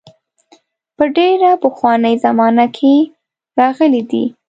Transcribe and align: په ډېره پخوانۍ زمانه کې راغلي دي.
په 0.97 1.03
ډېره 1.15 1.51
پخوانۍ 1.63 2.15
زمانه 2.25 2.65
کې 2.77 2.93
راغلي 3.59 4.01
دي. 4.11 4.23